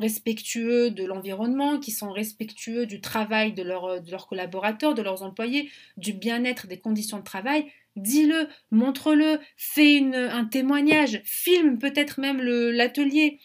respectueux 0.00 0.90
de 0.90 1.04
l'environnement, 1.04 1.78
qui 1.78 1.90
sont 1.90 2.10
respectueux 2.10 2.86
du 2.86 3.02
travail 3.02 3.52
de, 3.52 3.62
leurs 3.62 4.26
collaborateurs, 4.26 4.94
de 4.94 5.02
leurs 5.02 5.22
employés, 5.22 5.70
du 5.98 6.14
bien-être 6.14 6.66
des 6.66 6.78
conditions 6.78 7.18
de 7.18 7.24
travail, 7.24 7.66
dis-le, 7.96 8.48
montre-le, 8.70 9.40
fais 9.58 9.98
un 10.14 10.46
témoignage, 10.46 11.20
filme 11.26 11.78
peut-être 11.78 12.18
même 12.18 12.40
l'atelier. 12.40 13.40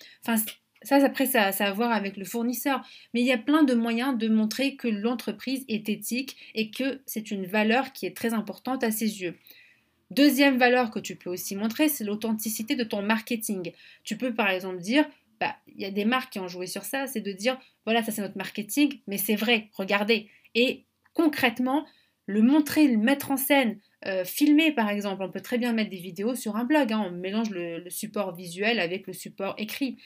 Ça, 0.81 0.95
après, 1.03 1.25
ça, 1.25 1.47
a 1.47 1.63
à 1.63 1.71
voir 1.73 1.91
avec 1.91 2.17
le 2.17 2.25
fournisseur. 2.25 2.81
Mais 3.13 3.21
il 3.21 3.25
y 3.25 3.31
a 3.31 3.37
plein 3.37 3.63
de 3.63 3.73
moyens 3.73 4.17
de 4.17 4.27
montrer 4.27 4.75
que 4.75 4.87
l'entreprise 4.87 5.65
est 5.67 5.89
éthique 5.89 6.37
et 6.55 6.71
que 6.71 7.01
c'est 7.05 7.31
une 7.31 7.45
valeur 7.45 7.91
qui 7.91 8.05
est 8.05 8.15
très 8.15 8.33
importante 8.33 8.83
à 8.83 8.91
ses 8.91 9.21
yeux. 9.21 9.35
Deuxième 10.11 10.57
valeur 10.57 10.89
que 10.89 10.99
tu 10.99 11.15
peux 11.15 11.29
aussi 11.29 11.55
montrer, 11.55 11.87
c'est 11.87 12.03
l'authenticité 12.03 12.75
de 12.75 12.83
ton 12.83 13.01
marketing. 13.01 13.73
Tu 14.03 14.17
peux 14.17 14.33
par 14.33 14.49
exemple 14.49 14.79
dire, 14.79 15.05
bah, 15.39 15.55
il 15.67 15.81
y 15.81 15.85
a 15.85 15.91
des 15.91 16.05
marques 16.05 16.33
qui 16.33 16.39
ont 16.39 16.47
joué 16.47 16.65
sur 16.65 16.83
ça, 16.83 17.05
c'est 17.05 17.21
de 17.21 17.31
dire, 17.31 17.59
voilà, 17.85 18.03
ça 18.03 18.11
c'est 18.11 18.21
notre 18.21 18.37
marketing, 18.37 18.99
mais 19.07 19.17
c'est 19.17 19.35
vrai, 19.35 19.69
regardez. 19.73 20.29
Et 20.55 20.85
concrètement, 21.13 21.85
le 22.25 22.41
montrer, 22.41 22.87
le 22.87 22.97
mettre 22.97 23.31
en 23.31 23.37
scène, 23.37 23.79
euh, 24.05 24.23
filmer 24.23 24.71
par 24.71 24.89
exemple, 24.89 25.23
on 25.23 25.31
peut 25.31 25.41
très 25.41 25.57
bien 25.57 25.73
mettre 25.73 25.89
des 25.89 25.97
vidéos 25.97 26.35
sur 26.35 26.55
un 26.55 26.63
blog, 26.63 26.93
hein. 26.93 27.03
on 27.07 27.11
mélange 27.11 27.49
le, 27.49 27.89
support 27.89 28.35
visuel 28.35 28.79
avec 28.79 29.07
le 29.07 29.13
support 29.13 29.55
écrit. 29.57 29.97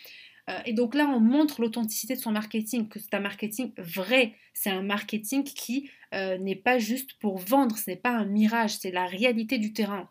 Euh, 0.49 0.59
et 0.65 0.73
donc 0.73 0.95
là, 0.95 1.07
on 1.07 1.19
montre 1.19 1.61
l'authenticité 1.61 2.15
de 2.15 2.19
son 2.19 2.31
marketing, 2.31 2.89
que 2.89 2.99
c'est 2.99 3.13
un 3.13 3.19
marketing 3.19 3.71
vrai, 3.77 4.35
c'est 4.53 4.69
un 4.69 4.81
marketing 4.81 5.43
qui 5.43 5.89
euh, 6.13 6.37
n'est 6.37 6.55
pas 6.55 6.79
juste 6.79 7.13
pour 7.19 7.37
vendre, 7.37 7.77
ce 7.77 7.89
n'est 7.89 7.97
pas 7.97 8.11
un 8.11 8.25
mirage, 8.25 8.77
c'est 8.77 8.91
la 8.91 9.05
réalité 9.05 9.57
du 9.57 9.73
terrain. 9.73 10.09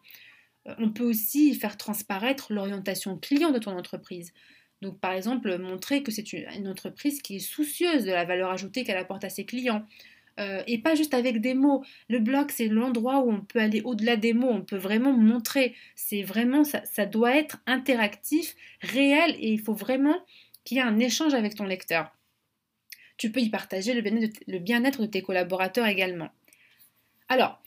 Euh, 0.68 0.74
on 0.78 0.90
peut 0.90 1.04
aussi 1.04 1.54
faire 1.54 1.76
transparaître 1.76 2.52
l'orientation 2.52 3.18
client 3.18 3.50
de 3.50 3.58
ton 3.58 3.76
entreprise. 3.76 4.32
Donc 4.80 4.98
par 5.00 5.12
exemple, 5.12 5.58
montrer 5.58 6.02
que 6.02 6.10
c'est 6.10 6.32
une 6.32 6.66
entreprise 6.66 7.22
qui 7.22 7.36
est 7.36 7.40
soucieuse 7.40 8.04
de 8.04 8.10
la 8.10 8.24
valeur 8.24 8.50
ajoutée 8.50 8.84
qu'elle 8.84 8.96
apporte 8.96 9.24
à 9.24 9.30
ses 9.30 9.44
clients. 9.44 9.86
Euh, 10.40 10.62
et 10.66 10.78
pas 10.78 10.94
juste 10.94 11.14
avec 11.14 11.40
des 11.40 11.54
mots. 11.54 11.84
Le 12.08 12.18
blog, 12.18 12.50
c'est 12.50 12.68
l'endroit 12.68 13.20
où 13.20 13.30
on 13.30 13.40
peut 13.40 13.58
aller 13.58 13.82
au-delà 13.82 14.16
des 14.16 14.32
mots, 14.32 14.50
on 14.50 14.62
peut 14.62 14.76
vraiment 14.76 15.12
montrer. 15.12 15.74
C'est 15.94 16.22
vraiment, 16.22 16.64
ça, 16.64 16.82
ça, 16.84 17.06
doit 17.06 17.36
être 17.36 17.58
interactif, 17.66 18.54
réel, 18.80 19.36
et 19.38 19.52
il 19.52 19.60
faut 19.60 19.74
vraiment 19.74 20.16
qu'il 20.64 20.78
y 20.78 20.80
ait 20.80 20.84
un 20.84 20.98
échange 20.98 21.34
avec 21.34 21.54
ton 21.54 21.64
lecteur. 21.64 22.10
Tu 23.18 23.30
peux 23.30 23.40
y 23.40 23.50
partager 23.50 23.94
le 23.94 24.58
bien-être 24.58 25.02
de 25.02 25.06
tes 25.06 25.22
collaborateurs 25.22 25.86
également. 25.86 26.30
Alors, 27.28 27.62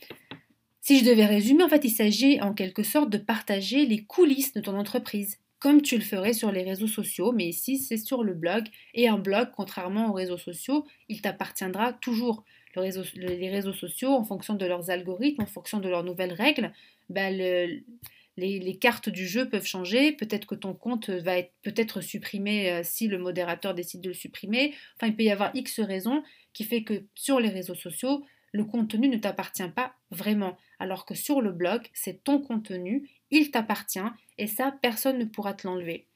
si 0.80 1.00
je 1.00 1.04
devais 1.04 1.26
résumer, 1.26 1.64
en 1.64 1.68
fait, 1.68 1.84
il 1.84 1.90
s'agit 1.90 2.40
en 2.40 2.54
quelque 2.54 2.84
sorte 2.84 3.10
de 3.10 3.18
partager 3.18 3.86
les 3.86 4.04
coulisses 4.04 4.52
de 4.52 4.60
ton 4.60 4.78
entreprise, 4.78 5.38
comme 5.58 5.82
tu 5.82 5.96
le 5.96 6.04
ferais 6.04 6.32
sur 6.32 6.52
les 6.52 6.62
réseaux 6.62 6.86
sociaux, 6.86 7.32
mais 7.32 7.48
ici 7.48 7.78
c'est 7.78 7.96
sur 7.96 8.22
le 8.22 8.34
blog. 8.34 8.66
Et 8.94 9.08
un 9.08 9.18
blog, 9.18 9.48
contrairement 9.56 10.10
aux 10.10 10.12
réseaux 10.12 10.38
sociaux, 10.38 10.86
il 11.08 11.20
t'appartiendra 11.20 11.92
toujours 11.92 12.44
les 12.82 13.50
réseaux 13.50 13.72
sociaux, 13.72 14.10
en 14.10 14.24
fonction 14.24 14.54
de 14.54 14.66
leurs 14.66 14.90
algorithmes, 14.90 15.42
en 15.42 15.46
fonction 15.46 15.78
de 15.78 15.88
leurs 15.88 16.04
nouvelles 16.04 16.32
règles, 16.32 16.72
bah, 17.08 17.30
les, 17.30 18.78
cartes 18.80 19.08
du 19.08 19.26
jeu 19.26 19.48
peuvent 19.48 19.66
changer. 19.66 20.12
Peut-être 20.12 20.46
que 20.46 20.54
ton 20.54 20.74
compte 20.74 21.10
va 21.10 21.38
être 21.38 21.52
peut-être 21.62 22.00
supprimé 22.00 22.70
euh, 22.70 22.80
si 22.82 23.08
le 23.08 23.18
modérateur 23.18 23.74
décide 23.74 24.00
de 24.00 24.08
le 24.08 24.14
supprimer. 24.14 24.74
Enfin, 24.96 25.08
il 25.08 25.16
peut 25.16 25.24
y 25.24 25.30
avoir 25.30 25.50
X 25.54 25.80
raisons 25.80 26.22
qui 26.52 26.64
fait 26.64 26.82
que 26.82 27.04
sur 27.14 27.40
les 27.40 27.48
réseaux 27.48 27.74
sociaux, 27.74 28.24
le 28.52 28.64
contenu 28.64 29.08
ne 29.08 29.18
t'appartient 29.18 29.68
pas 29.68 29.94
vraiment. 30.10 30.56
Alors 30.78 31.06
que 31.06 31.14
sur 31.14 31.40
le 31.40 31.52
blog, 31.52 31.82
c'est 31.92 32.24
ton 32.24 32.40
contenu, 32.40 33.10
il 33.30 33.50
t'appartient 33.50 33.98
et 34.38 34.46
ça, 34.46 34.74
personne 34.82 35.18
ne 35.18 35.24
pourra 35.24 35.54
te 35.54 35.66
l'enlever. 35.66 36.06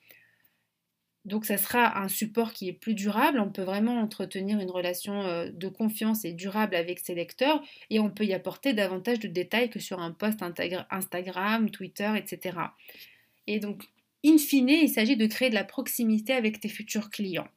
Donc 1.27 1.45
ça 1.45 1.59
sera 1.59 2.01
un 2.01 2.09
support 2.09 2.53
qui 2.53 2.69
est 2.69 2.73
plus 2.73 2.95
durable, 2.95 3.41
on 3.41 3.51
peut 3.51 3.63
vraiment 3.63 4.01
entretenir 4.01 4.59
une 4.59 4.71
relation 4.71 5.23
euh, 5.23 5.51
de 5.53 5.69
confiance 5.69 6.25
et 6.25 6.33
durable 6.33 6.75
avec 6.75 6.99
ses 6.99 7.15
lecteurs 7.15 7.63
et 7.91 8.01
on 8.01 8.11
peut 8.11 8.25
y 8.25 8.33
apporter 8.33 8.73
davantage 8.73 9.19
de 9.21 9.29
détails 9.29 9.69
que 9.69 9.79
sur 9.79 10.01
un 10.01 10.13
post 10.13 10.41
Instagram, 10.43 11.71
Twitter, 11.71 12.11
etc. 12.17 12.57
Et 13.47 13.61
donc, 13.61 13.85
in 14.25 14.39
fine, 14.39 14.71
il 14.71 14.89
s'agit 14.89 15.17
de 15.17 15.27
créer 15.27 15.51
de 15.51 15.55
la 15.55 15.65
proximité 15.65 16.33
avec 16.33 16.59
tes 16.59 16.69
futurs 16.69 17.11
clients. 17.11 17.49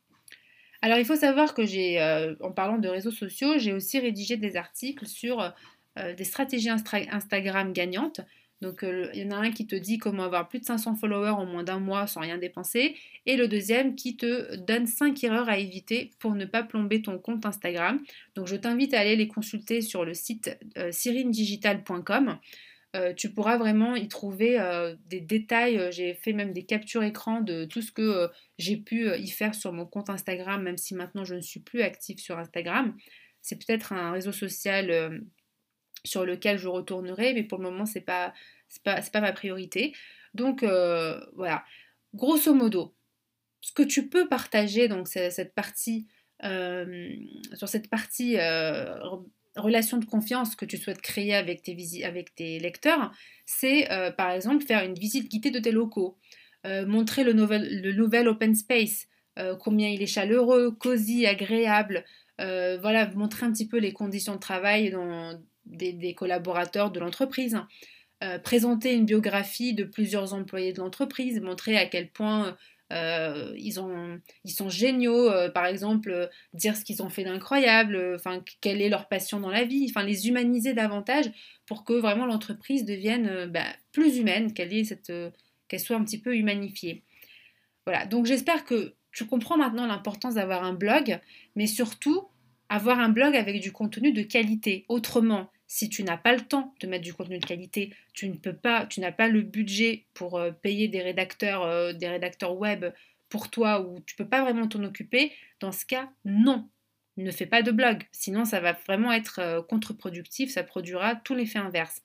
Alors 0.81 0.97
il 0.97 1.05
faut 1.05 1.15
savoir 1.15 1.53
que 1.53 1.65
j'ai, 1.65 2.01
euh, 2.01 2.35
en 2.41 2.51
parlant 2.51 2.77
de 2.77 2.89
réseaux 2.89 3.11
sociaux, 3.11 3.57
j'ai 3.57 3.71
aussi 3.71 3.97
rédigé 3.99 4.35
des 4.35 4.57
articles 4.57 5.07
sur 5.07 5.53
euh, 5.97 6.13
des 6.13 6.25
stratégies 6.25 6.69
Instagram 6.69 7.71
gagnantes 7.71 8.19
donc 8.63 8.81
euh, 8.83 9.09
il 9.13 9.21
y 9.21 9.25
en 9.25 9.31
a 9.31 9.35
un 9.35 9.51
qui 9.51 9.67
te 9.67 9.75
dit 9.75 9.97
comment 9.97 10.23
avoir 10.23 10.47
plus 10.47 10.59
de 10.59 10.65
500 10.65 10.95
followers 10.95 11.31
en 11.31 11.45
moins 11.45 11.63
d'un 11.63 11.79
mois 11.79 12.07
sans 12.07 12.21
rien 12.21 12.37
dépenser. 12.37 12.95
Et 13.25 13.35
le 13.35 13.49
deuxième 13.49 13.95
qui 13.95 14.15
te 14.15 14.55
donne 14.55 14.87
5 14.87 15.21
erreurs 15.25 15.49
à 15.49 15.57
éviter 15.57 16.11
pour 16.17 16.33
ne 16.33 16.45
pas 16.45 16.63
plomber 16.63 17.01
ton 17.01 17.19
compte 17.19 17.45
Instagram. 17.45 17.99
Donc 18.35 18.47
je 18.47 18.55
t'invite 18.55 18.93
à 18.93 19.01
aller 19.01 19.17
les 19.17 19.27
consulter 19.27 19.81
sur 19.81 20.05
le 20.05 20.13
site 20.13 20.57
euh. 20.77 20.91
Euh, 22.95 23.11
tu 23.15 23.31
pourras 23.31 23.57
vraiment 23.57 23.95
y 23.95 24.07
trouver 24.07 24.59
des 25.07 25.19
détails. 25.19 25.91
J'ai 25.91 26.13
fait 26.13 26.31
même 26.31 26.53
des 26.53 26.63
captures 26.63 27.03
écran 27.03 27.41
de 27.41 27.65
tout 27.65 27.81
ce 27.81 27.91
que 27.91 28.29
j'ai 28.59 28.77
pu 28.77 29.09
y 29.17 29.27
faire 29.29 29.55
sur 29.55 29.73
mon 29.73 29.85
compte 29.85 30.09
Instagram, 30.09 30.61
même 30.61 30.77
si 30.77 30.93
maintenant 30.93 31.25
je 31.25 31.35
ne 31.35 31.41
suis 31.41 31.59
plus 31.59 31.81
active 31.81 32.19
sur 32.19 32.37
Instagram. 32.37 32.95
C'est 33.41 33.57
peut-être 33.57 33.93
un 33.93 34.11
réseau 34.11 34.31
social 34.31 35.21
sur 36.05 36.25
lequel 36.25 36.57
je 36.57 36.67
retournerai, 36.67 37.33
mais 37.33 37.43
pour 37.43 37.59
le 37.59 37.69
moment, 37.69 37.85
c'est 37.85 38.01
pas, 38.01 38.33
pas, 38.83 39.01
pas 39.01 39.21
ma 39.21 39.31
priorité. 39.31 39.93
Donc 40.33 40.63
euh, 40.63 41.19
voilà, 41.35 41.63
grosso 42.13 42.53
modo, 42.53 42.95
ce 43.61 43.71
que 43.71 43.83
tu 43.83 44.09
peux 44.09 44.27
partager, 44.27 44.87
donc 44.87 45.07
cette 45.07 45.53
partie, 45.53 46.07
euh, 46.43 47.09
sur 47.53 47.69
cette 47.69 47.89
partie 47.89 48.37
euh, 48.37 48.95
relation 49.55 49.97
de 49.97 50.05
confiance 50.05 50.55
que 50.55 50.65
tu 50.65 50.77
souhaites 50.77 51.01
créer 51.01 51.35
avec 51.35 51.61
tes, 51.61 52.03
avec 52.03 52.35
tes 52.35 52.59
lecteurs, 52.59 53.11
c'est 53.45 53.87
par 54.17 54.31
exemple 54.31 54.65
faire 54.65 54.83
une 54.83 54.95
visite 54.95 55.29
guidée 55.29 55.51
de 55.51 55.59
tes 55.59 55.71
locaux, 55.71 56.17
montrer 56.65 57.23
le 57.23 57.33
nouvel, 57.33 57.81
le 57.81 57.93
nouvel 57.93 58.27
open 58.27 58.55
space, 58.55 59.07
combien 59.59 59.89
il 59.89 60.01
est 60.01 60.07
chaleureux, 60.07 60.71
cosy, 60.71 61.27
agréable, 61.27 62.03
voilà, 62.39 63.11
montrer 63.13 63.45
un 63.45 63.51
petit 63.51 63.67
peu 63.67 63.77
les 63.77 63.93
conditions 63.93 64.33
de 64.33 64.39
travail 64.39 64.89
dans, 64.89 65.39
des, 65.65 66.13
collaborateurs 66.13 66.91
de 66.91 66.99
l'entreprise. 66.99 67.57
Euh, 68.23 68.39
présenter 68.39 68.93
une 68.93 69.05
biographie 69.05 69.73
de 69.73 69.83
plusieurs 69.83 70.33
employés 70.33 70.71
de 70.71 70.79
l'entreprise, 70.79 71.41
montrer 71.41 71.77
à 71.77 71.85
quel 71.85 72.09
point 72.09 72.55
euh, 72.93 73.53
ils, 73.57 73.79
ont, 73.81 74.19
ils 74.45 74.51
sont 74.51 74.69
géniaux, 74.69 75.29
euh, 75.29 75.49
par 75.49 75.65
exemple, 75.65 76.29
dire 76.53 76.77
ce 76.77 76.85
qu'ils 76.85 77.03
ont 77.03 77.09
fait 77.09 77.23
d'incroyable, 77.23 78.13
enfin, 78.15 78.41
quelle 78.61 78.81
est 78.81 78.89
leur 78.89 79.07
passion 79.07 79.39
dans 79.39 79.49
la 79.49 79.65
vie, 79.65 79.91
les 80.05 80.27
humaniser 80.27 80.73
davantage 80.73 81.25
pour 81.65 81.83
que 81.83 81.93
vraiment 81.93 82.25
l'entreprise 82.25 82.85
devienne 82.85 83.47
bah, 83.47 83.65
plus 83.91 84.17
humaine, 84.17 84.53
qu'elle 84.53 85.79
soit 85.79 85.97
un 85.97 86.03
petit 86.03 86.19
peu 86.19 86.35
humanifiée. 86.35 87.03
Voilà, 87.85 88.05
donc 88.05 88.25
j'espère 88.25 88.63
que 88.63 88.93
tu 89.11 89.25
comprends 89.25 89.57
maintenant 89.57 89.85
l'importance 89.85 90.35
d'avoir 90.35 90.63
un 90.63 90.73
blog, 90.73 91.19
mais 91.55 91.67
surtout 91.67 92.27
avoir 92.69 92.99
un 92.99 93.09
blog 93.09 93.35
avec 93.35 93.61
du 93.61 93.71
contenu 93.71 94.11
de 94.11 94.23
qualité. 94.23 94.85
Autrement, 94.89 95.51
si 95.73 95.89
tu 95.89 96.03
n'as 96.03 96.17
pas 96.17 96.33
le 96.33 96.41
temps 96.41 96.75
de 96.81 96.85
mettre 96.85 97.03
du 97.03 97.15
contenu 97.15 97.39
de 97.39 97.45
qualité, 97.47 97.95
tu 98.13 98.29
ne 98.29 98.35
peux 98.35 98.55
pas, 98.55 98.85
tu 98.85 98.99
n'as 98.99 99.11
pas 99.11 99.27
le 99.27 99.41
budget 99.41 100.05
pour 100.13 100.37
euh, 100.37 100.51
payer 100.51 100.87
des 100.87 101.01
rédacteurs, 101.01 101.63
euh, 101.63 101.93
des 101.93 102.07
rédacteurs 102.07 102.55
web 102.55 102.85
pour 103.27 103.49
toi 103.49 103.81
ou 103.81 103.99
tu 104.01 104.15
peux 104.15 104.27
pas 104.27 104.43
vraiment 104.43 104.67
t'en 104.67 104.83
occuper, 104.83 105.31
dans 105.59 105.71
ce 105.71 105.83
cas, 105.87 106.11
non. 106.25 106.69
Ne 107.17 107.31
fais 107.31 107.47
pas 107.47 107.63
de 107.63 107.71
blog, 107.71 108.03
sinon 108.11 108.45
ça 108.45 108.59
va 108.59 108.73
vraiment 108.73 109.11
être 109.11 109.39
euh, 109.39 109.63
contre-productif, 109.63 110.51
ça 110.51 110.61
produira 110.61 111.15
tout 111.15 111.33
l'effet 111.33 111.57
inverse. 111.57 112.03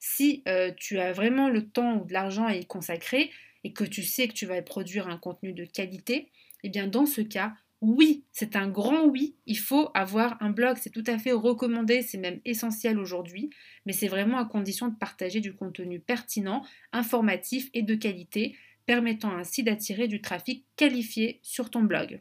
Si 0.00 0.42
tu 0.76 0.98
as 0.98 1.12
vraiment 1.12 1.48
le 1.48 1.68
temps 1.68 1.98
ou 1.98 2.04
de 2.04 2.12
l'argent 2.12 2.46
à 2.46 2.56
y 2.56 2.66
consacrer 2.66 3.30
et 3.62 3.72
que 3.72 3.84
tu 3.84 4.02
sais 4.02 4.26
que 4.26 4.32
tu 4.32 4.46
vas 4.46 4.60
produire 4.62 5.06
un 5.06 5.18
contenu 5.18 5.52
de 5.52 5.64
qualité, 5.64 6.30
eh 6.64 6.68
bien 6.68 6.88
dans 6.88 7.06
ce 7.06 7.20
cas, 7.20 7.52
oui, 7.80 8.24
c'est 8.32 8.56
un 8.56 8.68
grand 8.68 9.04
oui, 9.04 9.36
il 9.46 9.58
faut 9.58 9.90
avoir 9.94 10.36
un 10.42 10.50
blog, 10.50 10.76
c'est 10.80 10.90
tout 10.90 11.04
à 11.06 11.18
fait 11.18 11.32
recommandé, 11.32 12.02
c'est 12.02 12.18
même 12.18 12.40
essentiel 12.44 12.98
aujourd'hui, 12.98 13.50
mais 13.86 13.92
c'est 13.92 14.08
vraiment 14.08 14.38
à 14.38 14.44
condition 14.44 14.88
de 14.88 14.96
partager 14.96 15.40
du 15.40 15.54
contenu 15.54 16.00
pertinent, 16.00 16.64
informatif 16.92 17.70
et 17.74 17.82
de 17.82 17.94
qualité, 17.94 18.56
permettant 18.86 19.36
ainsi 19.36 19.62
d'attirer 19.62 20.08
du 20.08 20.20
trafic 20.20 20.64
qualifié 20.76 21.38
sur 21.42 21.70
ton 21.70 21.82
blog. 21.82 22.20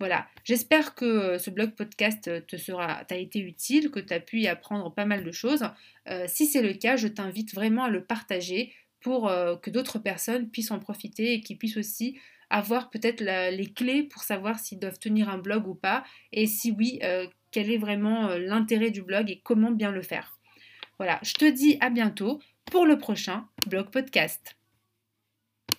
Voilà, 0.00 0.26
j'espère 0.42 0.94
que 0.94 1.04
euh, 1.04 1.38
ce 1.38 1.50
blog 1.50 1.70
podcast 1.70 2.26
euh, 2.28 2.40
te 2.40 2.56
sera, 2.56 3.04
t'a 3.04 3.16
été 3.16 3.38
utile, 3.38 3.90
que 3.90 4.00
tu 4.00 4.20
pu 4.20 4.40
y 4.40 4.48
apprendre 4.48 4.92
pas 4.92 5.06
mal 5.06 5.24
de 5.24 5.32
choses. 5.32 5.64
Euh, 6.08 6.24
si 6.26 6.46
c'est 6.46 6.62
le 6.62 6.74
cas, 6.74 6.96
je 6.96 7.06
t'invite 7.08 7.54
vraiment 7.54 7.84
à 7.84 7.88
le 7.88 8.04
partager 8.04 8.74
pour 9.00 9.30
que 9.60 9.68
d'autres 9.68 9.98
personnes 9.98 10.48
puissent 10.48 10.70
en 10.70 10.78
profiter 10.78 11.34
et 11.34 11.42
qui 11.42 11.56
puissent 11.56 11.76
aussi 11.76 12.18
avoir 12.50 12.90
peut-être 12.90 13.20
les 13.20 13.72
clés 13.72 14.02
pour 14.02 14.22
savoir 14.22 14.58
s'ils 14.58 14.78
doivent 14.78 14.98
tenir 14.98 15.28
un 15.28 15.38
blog 15.38 15.66
ou 15.66 15.74
pas, 15.74 16.04
et 16.32 16.46
si 16.46 16.72
oui, 16.72 16.98
euh, 17.02 17.26
quel 17.50 17.70
est 17.70 17.78
vraiment 17.78 18.28
euh, 18.28 18.38
l'intérêt 18.38 18.90
du 18.90 19.02
blog 19.02 19.30
et 19.30 19.40
comment 19.42 19.70
bien 19.70 19.90
le 19.90 20.02
faire. 20.02 20.38
Voilà, 20.98 21.18
je 21.22 21.34
te 21.34 21.44
dis 21.44 21.76
à 21.80 21.90
bientôt 21.90 22.40
pour 22.66 22.86
le 22.86 22.98
prochain 22.98 23.46
blog 23.66 23.90
podcast. 23.90 24.56